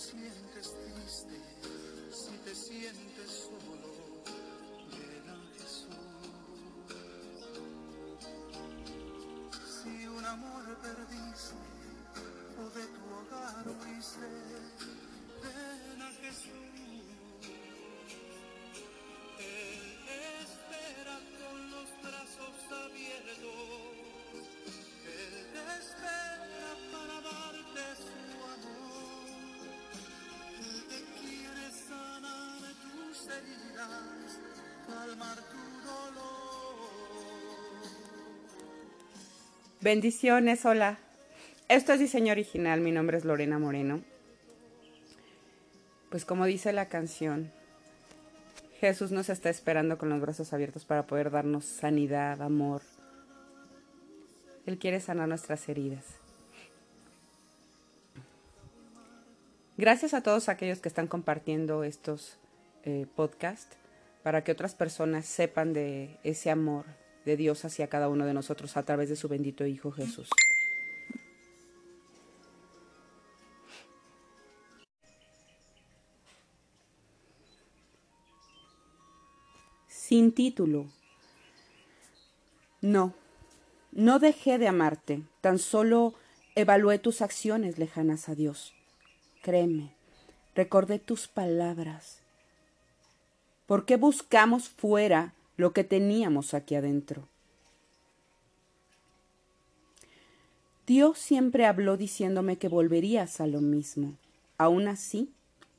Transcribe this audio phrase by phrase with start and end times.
[0.00, 1.36] sientes triste,
[2.10, 4.22] si te sientes solo,
[4.90, 5.94] ven a Jesús.
[9.82, 11.54] Si un amor perdiste
[12.58, 14.28] o de tu hogar huiste,
[15.42, 16.89] ven a Jesús.
[39.80, 40.98] Bendiciones, hola.
[41.68, 44.02] Esto es diseño original, mi nombre es Lorena Moreno.
[46.10, 47.50] Pues como dice la canción,
[48.78, 52.82] Jesús nos está esperando con los brazos abiertos para poder darnos sanidad, amor.
[54.66, 56.04] Él quiere sanar nuestras heridas.
[59.78, 62.36] Gracias a todos aquellos que están compartiendo estos
[62.84, 63.76] eh, podcasts
[64.22, 66.84] para que otras personas sepan de ese amor
[67.24, 70.28] de Dios hacia cada uno de nosotros a través de su bendito Hijo Jesús.
[79.88, 80.86] Sin título.
[82.80, 83.14] No,
[83.92, 86.14] no dejé de amarte, tan solo
[86.54, 88.74] evalué tus acciones lejanas a Dios.
[89.42, 89.94] Créeme,
[90.54, 92.22] recordé tus palabras.
[93.70, 97.28] ¿Por qué buscamos fuera lo que teníamos aquí adentro?
[100.88, 104.16] Dios siempre habló diciéndome que volverías a lo mismo.
[104.58, 105.32] Aún así,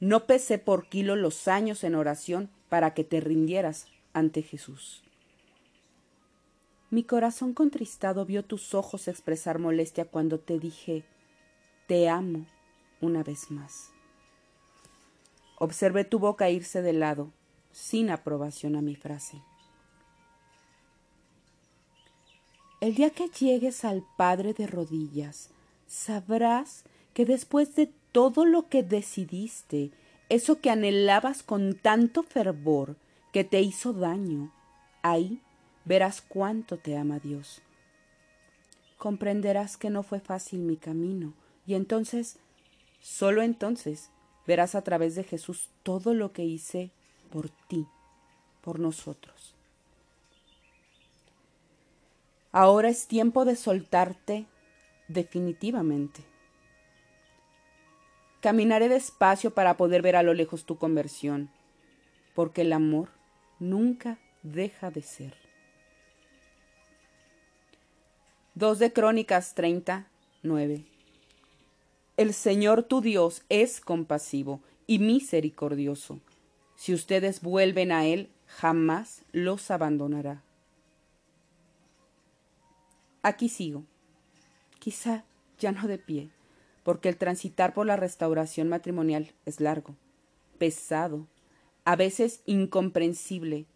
[0.00, 5.04] no pesé por kilo los años en oración para que te rindieras ante Jesús.
[6.90, 11.04] Mi corazón contristado vio tus ojos expresar molestia cuando te dije,
[11.86, 12.46] te amo
[13.00, 13.92] una vez más.
[15.60, 17.30] Observé tu boca irse de lado,
[17.76, 19.42] sin aprobación a mi frase.
[22.80, 25.50] El día que llegues al Padre de rodillas,
[25.86, 29.90] sabrás que después de todo lo que decidiste,
[30.30, 32.96] eso que anhelabas con tanto fervor,
[33.30, 34.50] que te hizo daño,
[35.02, 35.42] ahí
[35.84, 37.60] verás cuánto te ama Dios.
[38.96, 41.34] Comprenderás que no fue fácil mi camino,
[41.66, 42.38] y entonces,
[43.02, 44.08] solo entonces,
[44.46, 46.90] verás a través de Jesús todo lo que hice
[47.26, 47.86] por ti,
[48.62, 49.54] por nosotros.
[52.52, 54.46] Ahora es tiempo de soltarte
[55.08, 56.22] definitivamente.
[58.40, 61.50] Caminaré despacio para poder ver a lo lejos tu conversión,
[62.34, 63.10] porque el amor
[63.58, 65.34] nunca deja de ser.
[68.54, 70.86] 2 de Crónicas 39.
[72.16, 76.20] El Señor tu Dios es compasivo y misericordioso.
[76.76, 80.42] Si ustedes vuelven a Él, jamás los abandonará.
[83.22, 83.84] Aquí sigo,
[84.78, 85.24] quizá
[85.58, 86.30] ya no de pie,
[86.84, 89.96] porque el transitar por la restauración matrimonial es largo,
[90.58, 91.26] pesado,
[91.84, 93.66] a veces incomprensible,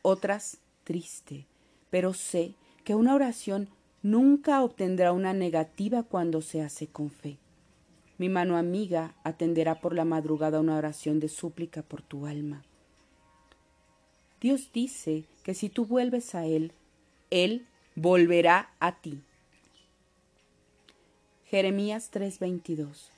[0.00, 1.46] otras triste,
[1.90, 3.68] pero sé que una oración
[4.02, 7.38] nunca obtendrá una negativa cuando se hace con fe.
[8.18, 12.64] Mi mano amiga atenderá por la madrugada una oración de súplica por tu alma.
[14.40, 16.72] Dios dice que si tú vuelves a Él,
[17.30, 19.20] Él volverá a ti.
[21.46, 23.10] Jeremías 3:22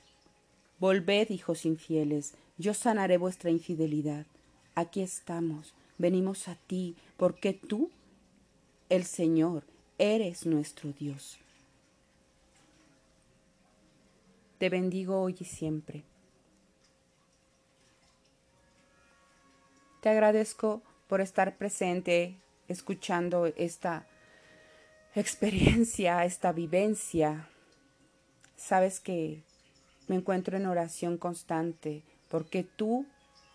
[0.79, 4.25] Volved, hijos infieles, yo sanaré vuestra infidelidad.
[4.75, 7.89] Aquí estamos, venimos a ti, porque tú,
[8.87, 9.65] el Señor,
[9.97, 11.37] eres nuestro Dios.
[14.59, 16.03] Te bendigo hoy y siempre.
[20.01, 22.35] Te agradezco por estar presente,
[22.67, 24.05] escuchando esta
[25.15, 27.49] experiencia, esta vivencia,
[28.55, 29.41] sabes que
[30.07, 33.05] me encuentro en oración constante porque tú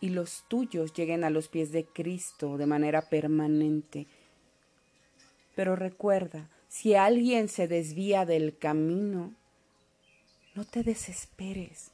[0.00, 4.06] y los tuyos lleguen a los pies de Cristo de manera permanente.
[5.54, 9.34] Pero recuerda, si alguien se desvía del camino,
[10.54, 11.90] no te desesperes.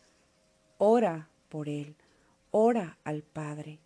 [0.79, 1.97] Ora por él,
[2.51, 3.79] ora al Padre.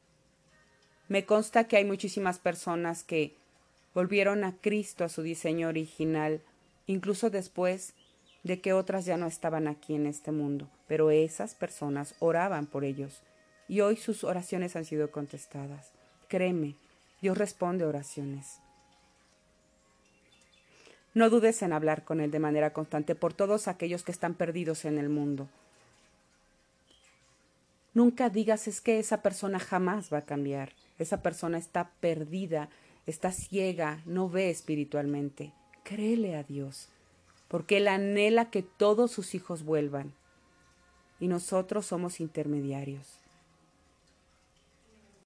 [1.09, 3.37] Me consta que hay muchísimas personas que
[3.94, 6.43] volvieron a Cristo a su diseño original,
[6.87, 7.94] incluso después
[8.43, 12.85] de que otras ya no estaban aquí en este mundo, pero esas personas oraban por
[12.85, 13.23] ellos
[13.69, 15.93] y hoy sus oraciones han sido contestadas.
[16.29, 16.76] Créeme,
[17.23, 18.61] Dios responde oraciones.
[21.14, 24.84] No dudes en hablar con Él de manera constante por todos aquellos que están perdidos
[24.84, 25.49] en el mundo.
[27.94, 32.69] Nunca digas es que esa persona jamás va a cambiar, esa persona está perdida
[33.06, 35.52] está ciega, no ve espiritualmente.
[35.82, 36.88] Créele a Dios.
[37.46, 40.12] porque Él anhela que todos sus hijos vuelvan
[41.20, 43.20] y nosotros somos intermediarios.